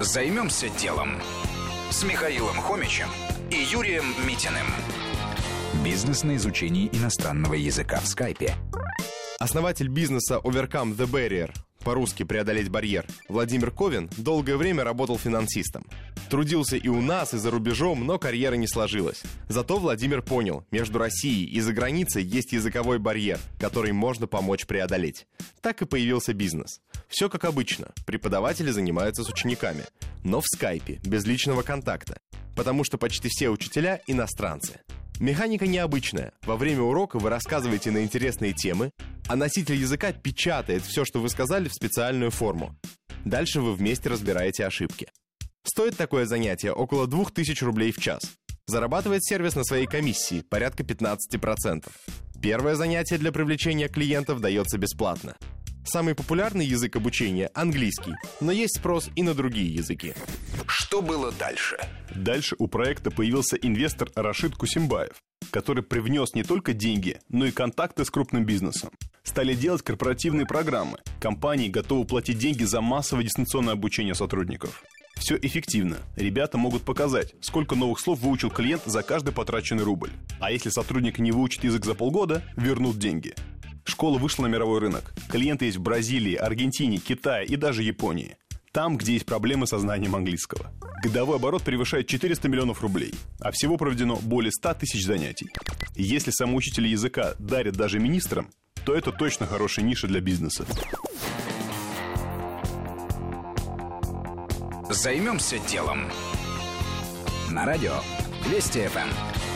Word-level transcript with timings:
Займемся 0.00 0.68
делом 0.70 1.20
с 1.90 2.02
Михаилом 2.02 2.56
Хомичем 2.56 3.08
и 3.50 3.56
Юрием 3.56 4.04
Митиным. 4.26 4.66
Бизнес 5.84 6.24
на 6.24 6.36
изучении 6.36 6.88
иностранного 6.92 7.54
языка 7.54 8.00
в 8.00 8.06
скайпе. 8.06 8.54
Основатель 9.38 9.88
бизнеса 9.88 10.40
Overcome 10.42 10.96
the 10.96 11.06
Barrier, 11.06 11.52
по-русски 11.82 12.22
«преодолеть 12.22 12.70
барьер», 12.70 13.04
Владимир 13.28 13.70
Ковин 13.70 14.08
долгое 14.16 14.56
время 14.56 14.84
работал 14.84 15.18
финансистом. 15.18 15.84
Трудился 16.30 16.76
и 16.76 16.88
у 16.88 17.02
нас, 17.02 17.34
и 17.34 17.38
за 17.38 17.50
рубежом, 17.50 18.06
но 18.06 18.18
карьера 18.18 18.54
не 18.54 18.66
сложилась. 18.66 19.22
Зато 19.48 19.78
Владимир 19.78 20.22
понял, 20.22 20.64
между 20.70 20.98
Россией 20.98 21.44
и 21.44 21.60
за 21.60 21.72
границей 21.72 22.22
есть 22.22 22.52
языковой 22.52 22.98
барьер, 22.98 23.38
который 23.58 23.92
можно 23.92 24.26
помочь 24.26 24.66
преодолеть. 24.66 25.26
Так 25.60 25.82
и 25.82 25.86
появился 25.86 26.32
бизнес. 26.32 26.80
Все 27.08 27.28
как 27.28 27.44
обычно. 27.44 27.92
Преподаватели 28.06 28.70
занимаются 28.70 29.24
с 29.24 29.28
учениками. 29.28 29.84
Но 30.24 30.40
в 30.40 30.46
скайпе, 30.46 31.00
без 31.04 31.26
личного 31.26 31.62
контакта. 31.62 32.18
Потому 32.56 32.84
что 32.84 32.96
почти 32.96 33.28
все 33.28 33.50
учителя– 33.50 34.00
иностранцы. 34.06 34.80
Механика 35.20 35.66
необычная. 35.66 36.32
Во 36.42 36.56
время 36.56 36.82
урока 36.82 37.18
вы 37.18 37.30
рассказываете 37.30 37.90
на 37.90 38.02
интересные 38.02 38.52
темы, 38.52 38.90
а 39.28 39.36
носитель 39.36 39.76
языка 39.76 40.12
печатает 40.12 40.82
все, 40.82 41.04
что 41.04 41.20
вы 41.20 41.28
сказали, 41.28 41.68
в 41.68 41.74
специальную 41.74 42.30
форму. 42.30 42.74
Дальше 43.24 43.60
вы 43.60 43.74
вместе 43.74 44.08
разбираете 44.08 44.66
ошибки. 44.66 45.08
Стоит 45.64 45.96
такое 45.96 46.26
занятие 46.26 46.72
около 46.72 47.06
2000 47.06 47.62
рублей 47.64 47.92
в 47.92 48.00
час. 48.00 48.22
Зарабатывает 48.66 49.24
сервис 49.24 49.54
на 49.54 49.64
своей 49.64 49.86
комиссии 49.86 50.42
порядка 50.48 50.82
15%. 50.82 51.88
Первое 52.40 52.74
занятие 52.74 53.18
для 53.18 53.30
привлечения 53.30 53.88
клиентов 53.88 54.40
дается 54.40 54.78
бесплатно. 54.78 55.36
Самый 55.84 56.14
популярный 56.14 56.64
язык 56.64 56.96
обучения– 56.96 57.50
английский, 57.54 58.14
но 58.40 58.52
есть 58.52 58.78
спрос 58.78 59.10
и 59.16 59.22
на 59.22 59.34
другие 59.34 59.72
языки. 59.74 60.14
Что 60.92 61.00
было 61.00 61.32
дальше? 61.32 61.78
Дальше 62.14 62.54
у 62.58 62.68
проекта 62.68 63.10
появился 63.10 63.56
инвестор 63.56 64.10
Рашид 64.14 64.56
Кусимбаев, 64.56 65.22
который 65.50 65.82
привнес 65.82 66.34
не 66.34 66.42
только 66.42 66.74
деньги, 66.74 67.18
но 67.30 67.46
и 67.46 67.50
контакты 67.50 68.04
с 68.04 68.10
крупным 68.10 68.44
бизнесом. 68.44 68.90
Стали 69.22 69.54
делать 69.54 69.80
корпоративные 69.80 70.44
программы. 70.44 70.98
Компании 71.18 71.70
готовы 71.70 72.04
платить 72.04 72.36
деньги 72.36 72.64
за 72.64 72.82
массовое 72.82 73.24
дистанционное 73.24 73.72
обучение 73.72 74.14
сотрудников. 74.14 74.82
Все 75.18 75.38
эффективно. 75.40 75.96
Ребята 76.14 76.58
могут 76.58 76.82
показать, 76.82 77.32
сколько 77.40 77.74
новых 77.74 77.98
слов 77.98 78.20
выучил 78.20 78.50
клиент 78.50 78.82
за 78.84 79.02
каждый 79.02 79.32
потраченный 79.32 79.84
рубль. 79.84 80.10
А 80.40 80.52
если 80.52 80.68
сотрудник 80.68 81.18
не 81.18 81.32
выучит 81.32 81.64
язык 81.64 81.86
за 81.86 81.94
полгода, 81.94 82.42
вернут 82.54 82.98
деньги. 82.98 83.34
Школа 83.84 84.18
вышла 84.18 84.42
на 84.42 84.48
мировой 84.48 84.80
рынок. 84.80 85.14
Клиенты 85.30 85.64
есть 85.64 85.78
в 85.78 85.82
Бразилии, 85.82 86.34
Аргентине, 86.34 86.98
Китае 86.98 87.46
и 87.46 87.56
даже 87.56 87.82
Японии. 87.82 88.36
Там, 88.72 88.96
где 88.96 89.12
есть 89.12 89.26
проблемы 89.26 89.66
со 89.66 89.78
знанием 89.78 90.16
английского. 90.16 90.72
Годовой 91.02 91.36
оборот 91.36 91.62
превышает 91.62 92.06
400 92.06 92.48
миллионов 92.48 92.80
рублей, 92.80 93.14
а 93.38 93.50
всего 93.50 93.76
проведено 93.76 94.16
более 94.16 94.50
100 94.50 94.74
тысяч 94.74 95.04
занятий. 95.04 95.50
Если 95.94 96.30
самоучители 96.30 96.88
языка 96.88 97.34
дарят 97.38 97.76
даже 97.76 97.98
министрам, 97.98 98.48
то 98.86 98.94
это 98.94 99.12
точно 99.12 99.46
хорошая 99.46 99.84
ниша 99.84 100.08
для 100.08 100.22
бизнеса. 100.22 100.64
Займемся 104.88 105.58
делом. 105.70 106.10
На 107.50 107.66
радио 107.66 107.94
Вести 108.48 108.86
ФМ. 108.86 109.51